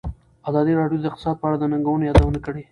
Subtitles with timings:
[0.49, 2.63] ازادي راډیو د اقتصاد په اړه د ننګونو یادونه کړې.